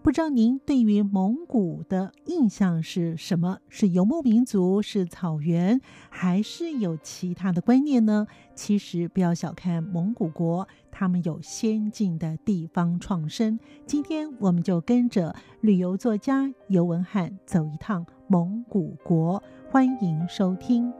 [0.00, 3.58] 不知道您对于蒙古的印象是什么？
[3.68, 8.26] 是游牧民族，是草原，还是有其他的观念呢？
[8.54, 13.58] 其实不要小看蒙古国，他们有先进的地方创生。
[13.86, 20.90] 今天我们就跟着旅游作家游文汉走一趟蒙古国，欢迎收听。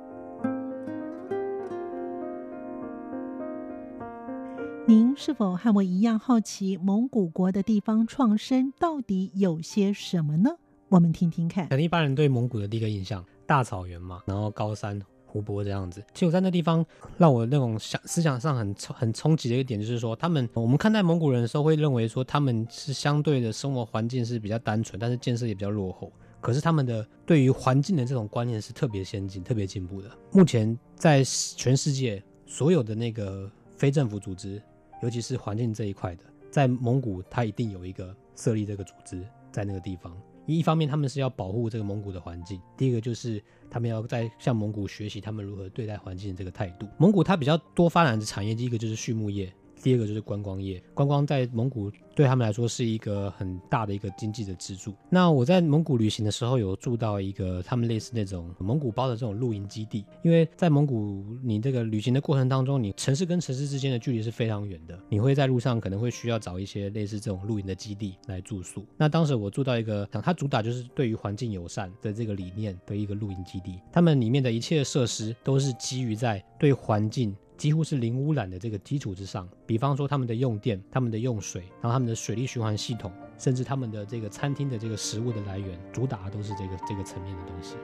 [4.89, 10.49] 您是否和我一样好奇蒙古国的地方创生到底有些什么呢？
[10.89, 11.69] 我们听听看。
[11.69, 16.03] 可能一般人对蒙古的第一个印象，大草原嘛，然后高山、湖泊这样子。
[16.15, 16.83] 其实我在那地方
[17.19, 26.11] 让我那种想思想上很、很冲击的一点，就是说，他们我们看待蒙古人的时候，会认为说他们是相对的生活环境是比较单纯，但是建设也比较落后。
[26.41, 30.11] 可是他们的对于环境的这种观念是特别先进、特别进步的。
[30.33, 34.63] 目前在全世界所有的那个非政府组织。
[35.03, 40.17] 尤其是环境这一块的，在蒙古，它一定有一个设立这个组织在那个地方。
[40.47, 46.89] 一方面，他们是要保护这个蒙古的环境；第一个就是他们要在向蒙古学习他们如何对待环境这个态度。
[46.97, 49.53] 蒙古它比较多发展的产业，第一个就是畜牧业。
[49.83, 54.93] 第二个就是观光业，观光在蒙古对他们来说是一个很大的一个经济的支柱。
[55.09, 68.85] 那我在蒙古旅行的时候，有住到一个他们类似那种蒙古包的这种露营基地，因为在蒙古你这个旅行的过程当中，你城市跟城市之间的距离是非常远的，你会在路上可能会需要找一些类似这种露营的基地来住宿。
[68.97, 77.35] 那当时我住到一个，它主打就是对于环境友善的这个理念的一个露营基地，他们里面的一切设施都是基于在对环境。
[77.59, 87.75] 几乎是零污染的这个基础之上，比方说他们的用电、他们的用水，然后他们的水利循环系统，甚至他们的这个餐厅的这个食物的来源，主打的都是这个这个层面的东西。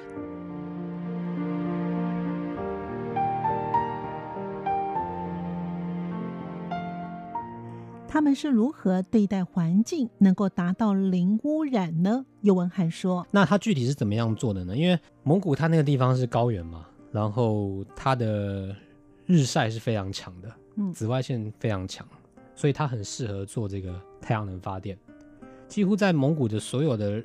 [8.06, 12.24] 他们是如何对待环境，能够达到零污染呢？
[12.42, 14.76] 尤文瀚说：“那他具体是怎么样做的呢？
[14.76, 18.72] 因为蒙古它那个地方是高原嘛，然后它的。”
[19.26, 20.54] 日晒是非常强的，
[20.92, 22.06] 紫外线非常强，
[22.54, 24.98] 所以它很适合做这个太阳能发电。
[25.66, 27.24] 几乎在蒙古的所有的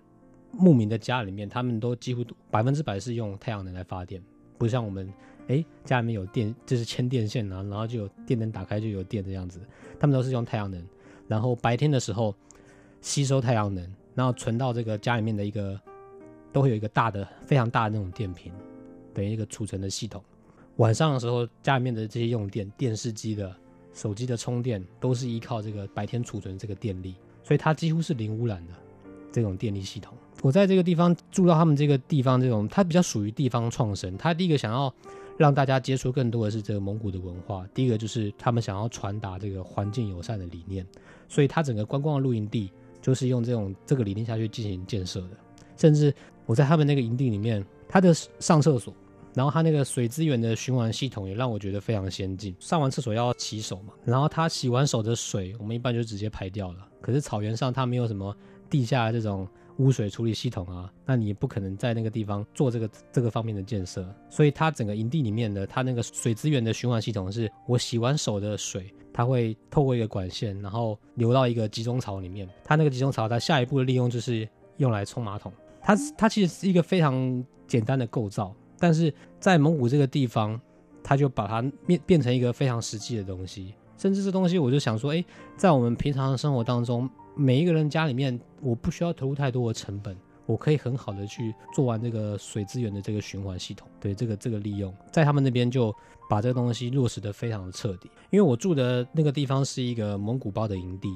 [0.51, 4.23] 牧民的家里面，他们都几乎百分之百是用太阳能来发电，
[4.57, 5.13] 不像我们，
[5.47, 9.59] 哎，家里面有电就是牵电线啊，然后就有电灯打开就有电这样子。
[9.99, 10.81] 他们都是用太阳能，
[11.27, 12.33] 然后白天的时候
[13.01, 15.79] 吸收太阳能，然后存到这个家里面的一个
[16.53, 18.53] 都会有一个大的非常大的那种电瓶，
[19.13, 20.23] 等于一个储存的系统。
[20.79, 23.53] 晚上的时候，家里面的这些用电、电视机的、
[23.93, 28.71] 手机的充电，都是依靠这个白天储存这个电力，所以它几乎是零污染的
[29.29, 30.17] 这种电力系统。
[30.41, 34.17] 我在这个地方住到他们这个地方，这种它比较属于地方创生。
[34.17, 34.93] 它第一个想要
[35.37, 40.87] 让大家接触更多的是这个蒙古的文化，第一个就是他们想要传达这个环境友善的理念，
[41.27, 45.31] 所以它整个观光的露营地就是用这种这个理念下去进行建设的。
[45.75, 46.13] 甚至
[46.45, 48.93] 我在他们那个营地里面，它的上厕所。
[49.33, 52.55] 然后它那个水资源的循环系统也让我觉得非常先进。
[52.59, 56.87] 上完厕所要洗手嘛，然后它洗完手的水，我们一般就直接排掉了。
[57.01, 58.35] 可是草原上它没有什么
[58.69, 59.47] 地下这种
[59.77, 64.05] 污水处理系统啊，那你不可能在那个地方做这个这个方面的建设。
[64.29, 72.49] 所以它整个营地里面的它那个水资源的循环系统是，我洗完手的水，它会透过一个管线，然后流到一个集中槽里面。
[72.63, 74.47] 它那个集中槽，它下一步的利用就是
[74.77, 75.53] 用来冲马桶。
[75.81, 78.53] 它它其实是一个非常简单的构造。
[78.79, 80.59] 但是在蒙古这个地方，
[81.03, 85.23] 他就把它变变成一个非常实际的东西，甚至这东西我就想说，哎，
[85.57, 95.93] 在我们平常的生活当中，每一个人家里面，我不需要投入太多的成本，我可以很好的去做完这个水资源的这个循环系统，对这个这个利用，在他们那边就
[96.29, 98.09] 把这个东西落实的非常的彻底。
[98.29, 101.09] 因为我住的那个地方是一个蒙古包的营地。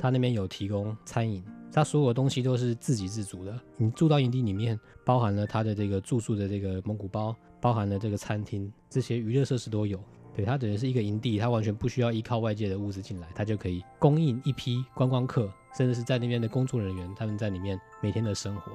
[0.00, 3.58] 他那边有提供餐饮，他所有的东西都是自给自足的。
[3.76, 9.98] 你住到营地里面，包含了他的这个住宿的这个蒙古包，包含了这个餐厅，这些娱乐设施都有。
[10.34, 18.72] 对，他等于是一个营地，他完全不需要依靠外界的物资进来，他就可以供应一批观光客，甚至是在那边的工作人员，他们在里面每天的生活。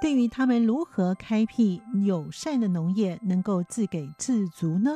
[0.00, 4.92] 对于他们如何开辟友善的农业，能够自给自足呢？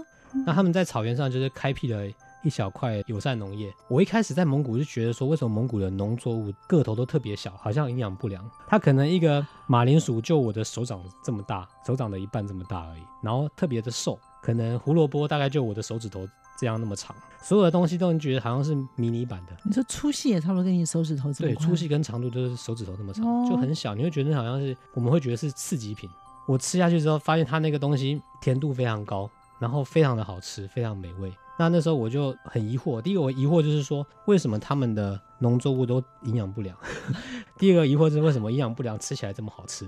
[0.46, 2.08] 那他们在草原上就是开辟了
[2.42, 3.72] 一小块友善农业。
[3.88, 8.44] 我一开始在蒙古就觉得说，为什么蒙古的农作物个头都特别小，好像营养不良？
[8.66, 16.26] 它可能一个马铃薯就我的手掌这么大，手掌的一半这么大而已，然后特别的瘦，可能胡萝卜大概就我的手指头。
[16.58, 19.56] 这样那么长，所有的东西都能觉得好像是迷你版的。
[19.64, 21.52] 你说粗细也差不多跟你手指头这么。
[21.52, 26.08] 对，粗细跟长度都是手指头那么长，哦，就很小，你会觉得好像是我们会觉得是次级品。
[26.46, 29.28] 我吃下去之后，发现它那个东西甜度非常高，
[29.58, 31.32] 然后非常的好吃，非常美味。
[31.62, 36.76] 那那时候我就很疑惑，第一个我疑惑就是说，为什么他们的农作物都营养不良？
[37.56, 39.86] 第二个疑惑是为什么营养不良吃起来这么好吃？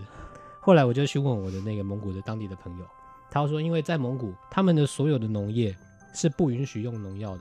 [0.60, 2.86] 后来我就去问我的那个蒙古的当地的朋友，
[3.30, 5.76] 他说，因为在蒙古，他们的所有的农业。
[6.16, 7.40] 是不允许用农药的，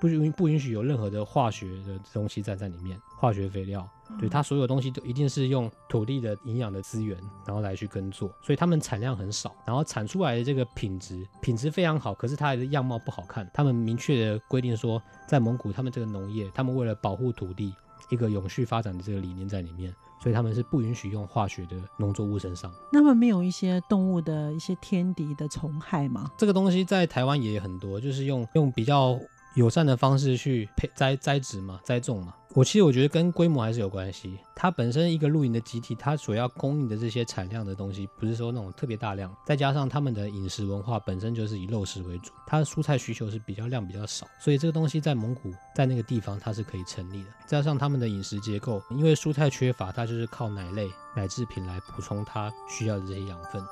[0.00, 13.48] 不允不允许有任何的化学的东西在在里面，化学肥料，对，它所有东西都一定是用土地的营养的资源，然后来去耕作，所以他们产量很少，然后产出来的这个品质品质非常好，可是它的样貌不好看。
[13.52, 17.74] 他们明确的规定说，在蒙古，他们这个农业，他们为了保护土地，
[18.08, 19.94] 一个永续发展的这个理念在里面。
[20.20, 22.72] 所以他们是不允许用化学的农作物身上。
[22.92, 26.28] 那么没有一些动物的一些天敌的虫害吗？
[26.36, 29.16] 这个东西在台湾也很多，就是用用比较
[29.54, 32.34] 友善的方式去配栽栽植嘛，栽种嘛。
[32.58, 34.36] 我其实我觉得跟规模还是有关系。
[34.52, 39.32] 它本身一个露营的集体，它所要供应的这些产量的东西，不是说那种特别大量。
[39.46, 47.28] 再加上他们的饮食文化本身就是以肉食为主，它的蔬菜需求是比较量比较少，所以这个东西在蒙古在那个地方它是可以成立的。
[47.46, 53.62] 加上他们的饮食结构，因为蔬菜缺乏，它就是靠奶类奶制品来补充它需要的这些养分。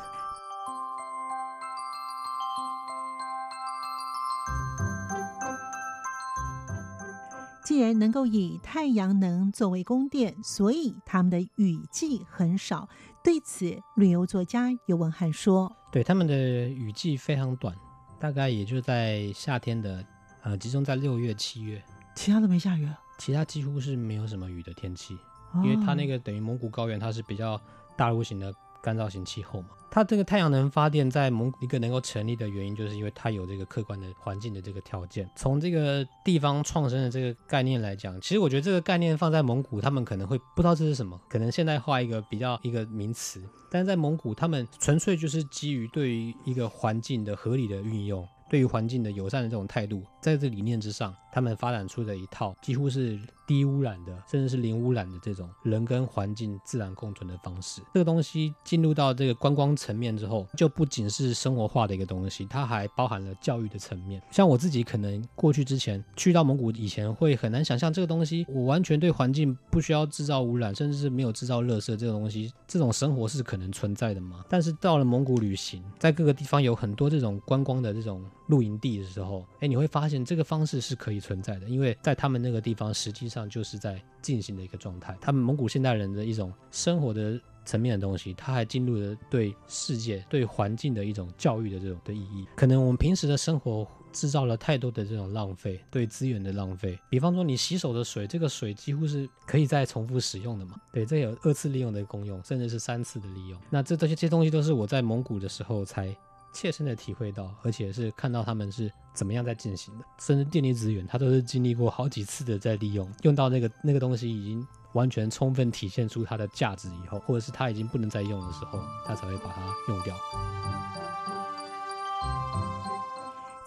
[7.77, 12.89] 既然能够以太阳能作为供电，所以他们的雨季很少。
[13.23, 16.35] 对此，旅游作家尤文汉说：“对，他们的
[16.71, 17.77] 雨季非常短，
[18.19, 20.03] 大概也就在夏天的，
[20.43, 21.85] 呃，集中在六月、七月，
[22.15, 22.89] 其他都没下雨，
[23.19, 25.19] 其他几乎是没有什么雨的天气，
[25.63, 27.61] 因为它那个等于蒙古高原，它是比较
[27.95, 28.51] 大陆型的。”
[28.87, 35.29] 干燥型气候嘛，它这个太阳能发电在蒙古一个能够成立的原因，就是因为它有这个客观的环境的这个条件。
[35.35, 48.25] 从这个地方创生的这个概念来讲，其实我觉得这个概念放在蒙古，他们可能会不知道这是什么，可能现代化一个比较一个名词，但是在蒙古，他们纯粹就是基于对于一个环境的合理的运用。
[48.49, 57.81] 对于环境的友善的这种态度，在这理念之上，他们发展出的一套几乎是低污染的，甚至是零污染的这种人跟环境自然共存的方式。
[57.95, 64.21] 这个东西进入到这个观光层面之后，就不仅是生活化的一个东西，它还包含了教育的层面。
[64.31, 74.45] 像我自己可能过去之前去到蒙古以前，会很难想象这个东西，我完全对环境不需要制造污染，甚至是没有制造垃圾这个东西，这种生活是可能存在的吗？
[74.49, 78.25] 但是到了蒙古旅行，在各个地方有很多这种观光的这种。
[78.49, 85.17] 露营地的时候，哎，你会发现这个方式是可以存在的，因为在他们那个地方，实际上上就是在进行的一个状态。
[85.21, 92.47] 他们蒙古现代人的一种生活的层面的东西，他还进入了对世界、对环境的一种教育的这种的意义。
[92.57, 96.99] 可能我们平时的生活制造了太多的这种浪费，对资源的浪费。
[97.11, 100.81] 比方说，你洗手的水，这个水几乎是可以再重复使用的嘛？
[100.93, 103.61] 对，这有二次利用的功用，甚至是三次的利用。
[103.69, 106.17] 那这这些这些东西都是我在蒙古的时候才。
[106.57, 120.17] 切身的体会到，而且是看到他们是怎么样在进行的，甚至电力资源，它都是经历过好几次的在利用，用到那个那个东西已经完全充分体现出它的价值以后，或者是它已经不能再用的时候，他才会把它用掉。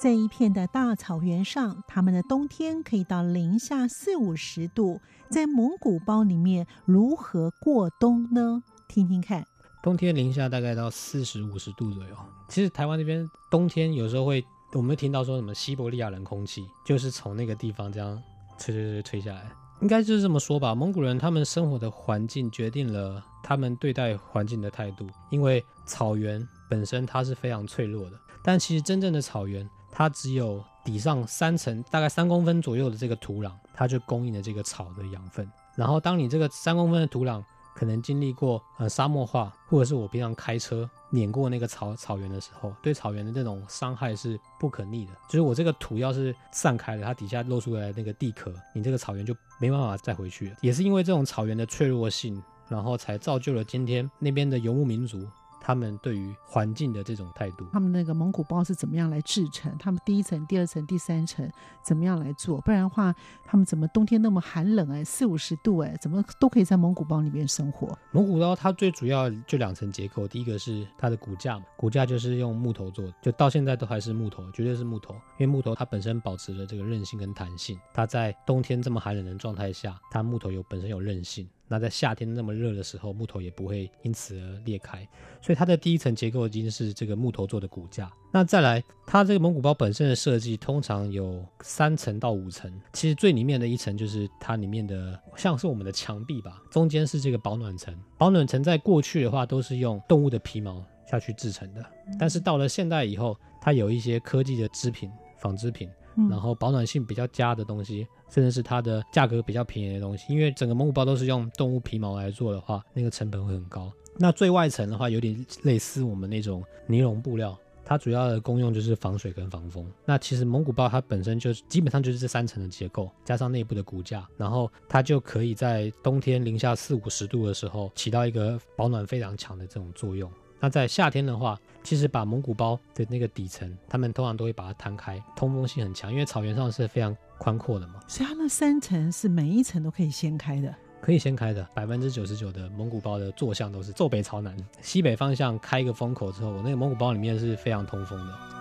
[0.02, 8.64] 在一片的大草原上，他们的冬天可以到零下四五十度，在蒙古包里面如何过冬呢？
[8.88, 9.46] 听听看。
[9.82, 12.16] 冬天零下大概到四十五十度左右。
[12.50, 14.44] 其实台湾那边冬天有时候会，
[14.74, 18.22] 我们会听到说什么西伯利亚冷空气，就是从那个地方这样
[18.58, 19.50] 吹吹吹吹下来。
[19.82, 20.76] 应该就是这么说吧。
[20.76, 25.08] 蒙古人他们生活的环境决定了他们对待环境的态度。
[25.30, 35.50] 因为草原本身它是非常脆弱的，但其实真正的草原它只有底上三层，大概三公分左右的这个土壤，它就供应了这个草的养分。
[35.78, 37.42] 然后当你这个三公分的土壤，
[37.76, 45.14] 可能经历过呃沙漠化，或者是我平常开车碾过那个草草原的时候，对草原的那种伤害是不可逆的。
[45.28, 50.58] 就是我这个土要是散开了，它底下露出来那个地壳，你这个草原就没办法再回去了。
[50.62, 55.26] 也是因为这种草原的脆弱性，然后才造就了今天那边的游牧民族。
[55.70, 57.64] 他们对于环境的这种态度。
[57.72, 59.72] 他们那个蒙古包是怎么样来制成？
[59.78, 61.48] 他们第一层、第二层、第三层
[61.84, 62.60] 怎么样来做？
[62.62, 63.14] 不然的话，
[63.46, 64.90] 他们怎么冬天那么寒冷？
[64.90, 67.96] 哎，四五十度，哎，怎么都可以在蒙古包里面生活？
[68.12, 81.48] 蒙古包它最主要就两层结构，第一个是它的骨架嘛，骨架就是用木头做的，就到现在都还是木头，绝对是木头，因为木头它本身保持了这个韧性跟弹性，它在冬天这么寒冷的状态下，它木头有本身有韧性。
[81.70, 85.08] 那在夏天那么热的时候，木头也不会因此而裂开，
[85.42, 88.12] 所以它的第一层结构已经是这个木头做的骨架。
[88.34, 97.96] 那再来，它这个蒙古包本身的设计通常有三层到五层，其实最里面的一层就是它里面的像是我们的墙壁吧，中间是这个保暖层。
[98.18, 101.86] 保暖层在过去的话都是用动物的皮毛下去制成的，
[102.20, 105.90] 但是到了现代以后，它有一些科技的织品、纺织品。
[106.30, 113.90] 然后保暖性比较佳的东西，甚至是它的价格比较便宜的东西，因为整个蒙古包都是用动物皮毛来做的话，那个成本会很高。
[114.18, 119.90] 那最外层的话，有点类似我们那种尼龙布料，它主要的功用就是防水跟防风。
[120.04, 130.30] 那其实蒙古包它本身就基本上就是这三层的结构，加上内部的骨架，然后它就可以在冬天零下四五十度的时候，起到一个保暖非常强的这种作用。
[130.60, 137.96] 那在夏天的话，其实把蒙古包的那个底层，他们通常都会把它摊开，通风性很强，因为草原上是非常宽阔的嘛。
[138.08, 141.66] 所以它那三层是每一层都可以掀开的，可以掀开的。
[141.74, 148.59] 百分之九十九的蒙古包的坐向都是坐北朝南，西北方向开一个风口之后，我那个蒙古包里面是非常通风的。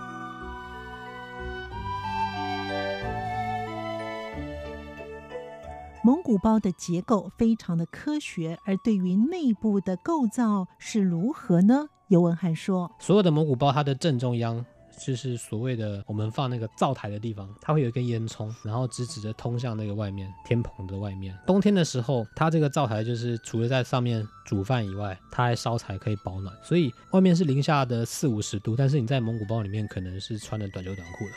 [6.01, 11.89] 蒙古包的结构非常的科学，而对于内部的构造是如何呢？
[12.07, 14.65] 尤文汉说，所有的蒙古包它的正中央
[14.97, 21.37] 就是所谓的我们放那个灶台的地方，它会有一根烟囱，然后直直的通向那个外面天棚的外面。
[21.45, 31.31] 冬天的时候，它这个灶台就是除了在上面煮饭以外，它还烧柴可以保暖，所以外面是零下的四五十度，但是你在蒙古包里面可能是穿的短袖短裤的。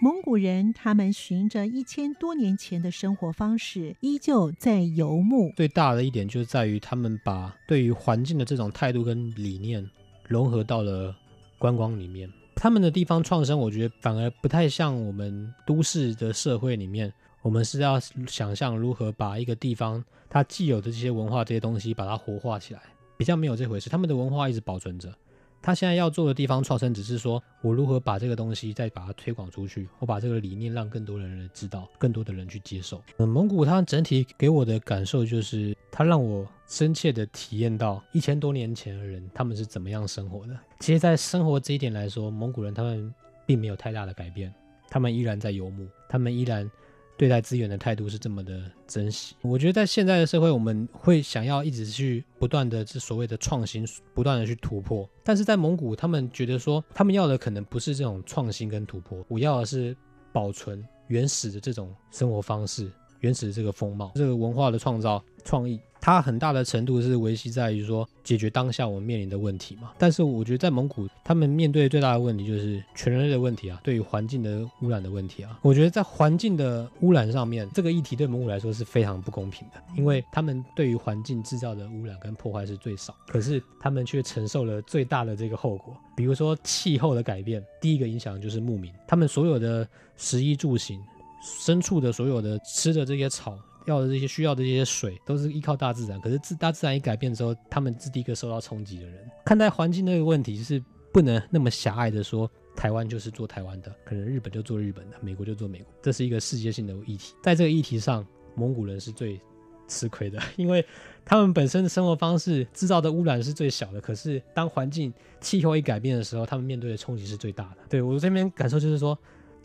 [0.00, 5.52] 蒙古人他们循着一千多年前的生活方式，依旧在游牧。
[5.56, 9.84] 最大的一点就在于他们把对于环境的这种态度跟理念
[10.28, 11.12] 融合到了
[11.58, 12.30] 观光里面。
[12.54, 17.12] 他们的地方创生，我觉得反而不太像我们都市的社会里面，
[17.42, 22.80] 我们是要想象如何把一个地方它既有的这些文化这些东西把它活化起来，
[23.16, 23.90] 比较没有这回事。
[23.90, 25.12] 他们的文化一直保存着。
[25.60, 33.02] 他现在要做的地方创生，只是说我如何把这个东西再把它推广出去，我把这个理念让更多的人知道，更多的人去接受。
[33.18, 40.56] 嗯，蒙古它整体给我的感受就是，它让我深切的体验到一千多年前的人他们是怎么样生活的。
[40.80, 43.12] 其实，在生活这一点来说，蒙古人他们
[43.44, 44.52] 并没有太大的改变，
[44.88, 46.70] 他们依然在游牧，他们依然。
[47.18, 49.34] 对待资源的态度是这么的珍惜。
[49.42, 53.84] 我觉得在现在的社会，我们会想要一直去不断的这所谓的创新，
[54.14, 55.06] 不断的去突破。
[55.24, 59.94] 但是在蒙古，他们觉得说，他们要的可能不是这种创新跟突破，我要的是
[60.32, 62.88] 保存原始的这种生活方式，
[63.20, 65.78] 原始的这个风貌，这个文化的创造创意。
[66.00, 69.90] 它很大的程度是维系在于说解决当下我们面临的问题嘛。
[69.98, 75.58] 但是我觉得在蒙古，他们面对最大的问题就是全人类的问题啊，对于环境的污染的问题啊。
[75.60, 85.96] 我觉得在环境的污染上面，这个议题对蒙古来说是非常不公平的，因为他们对于环境制造的污染跟破坏是最少，可是他们却承受了最大的这个后果。
[86.14, 91.00] 比如说气候的改变，第一个影响就是牧民，他们所有的食衣住行、
[91.42, 93.58] 牲畜的所有的吃的这些草。
[93.86, 96.20] 要的这些需要的这些水，都是依靠大自然。
[96.20, 99.26] 可是自大自然一改变之后，他们是第一个受到冲击的人。
[99.46, 100.78] 看待环境这个问题，是
[101.10, 105.86] 不能那么狭隘的说，台湾就是做台湾的，可能日本就做日本的，美国就做美国。
[106.02, 107.32] 这是一个世界性的议题。
[107.42, 109.40] 在这个议题上，蒙古人是最
[109.86, 110.84] 吃亏的，因为
[111.24, 114.02] 他们本身的生活方式制造的污染是最小的。
[114.02, 117.78] 可是当环境气候一改变的时候，他们面对的冲击是最大的。
[117.88, 119.18] 对，我这边感受就是说，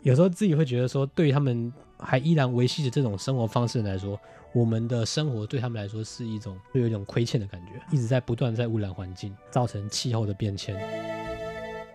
[0.04, 1.72] 有时候自己会觉得说，对于他们。
[1.96, 4.20] 还依然维系着这种生活方式来说，
[4.52, 10.76] 我们的生活对他们来说是一种，会有一种亏欠的感觉，一直在不断在污染环境，造成气候的变迁。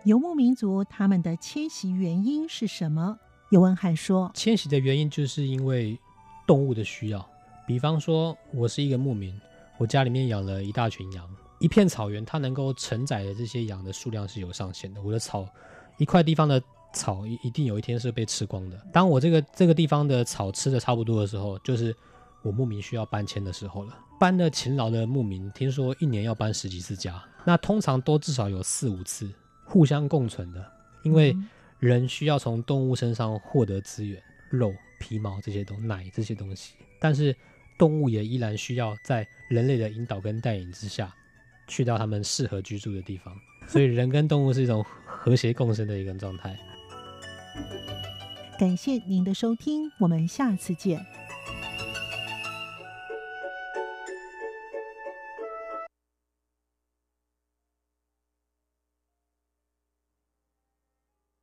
[0.06, 3.20] 游牧民族他们的迁徙原因是什么？
[3.52, 6.00] 尤文汉说，迁徙的原因就是因为
[6.48, 7.24] 动物的需要。
[7.68, 9.40] 比方说，我是一个牧民，
[9.78, 15.00] 我家里面养了一大群羊，一片草原，它能够承载的这些羊的数量是有上限的。
[15.04, 15.46] 我的草，
[15.98, 16.60] 一块地方的。
[16.94, 18.80] 草一一定有一天是被吃光的。
[18.92, 21.96] 当我这个这个地方的草吃的差不多的时候，就是
[22.42, 23.98] 我牧民需要搬迁的时候了。
[24.20, 29.32] 搬的勤劳的牧民，听说一年要搬十几次家，那通常都至少有四五次
[29.64, 30.72] 互相共存的，
[31.04, 31.34] 因为
[31.80, 37.34] 人需要从动物身上获得资源，肉、皮毛这些东奶这些东西，但是
[37.78, 41.16] 动物也依然需要在人类的引导跟带领之下，
[41.68, 43.34] 去到他们适合居住的地方，
[43.68, 46.60] 所以人跟动物是一种和谐共生的一个状态。
[48.58, 51.06] 感谢您的收听我们下次见。